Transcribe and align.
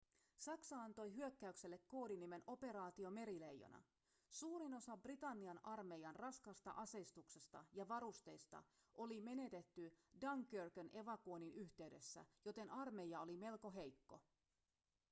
saksa 0.37 0.81
antoi 0.83 1.15
hyökkäykselle 1.15 1.77
koodinimen 1.87 2.43
operaatio 2.47 3.09
merileijona 3.09 3.83
suurin 4.29 4.73
osa 4.73 4.97
britannian 4.97 5.59
armeijan 5.63 6.15
raskaasta 6.15 6.71
aseistuksesta 6.71 7.65
ja 7.71 7.87
varusteista 7.87 8.63
oli 8.95 9.21
menetetty 9.21 9.93
dunkerquen 10.21 10.89
evakuoinnin 10.93 11.53
yhteydessä 11.53 12.25
joten 12.45 12.71
armeija 12.71 13.21
oli 13.21 13.37
melko 13.37 13.71
heikko 13.71 14.21